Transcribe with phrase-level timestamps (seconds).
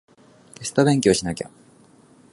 [0.55, 1.51] テスト勉強しなきゃ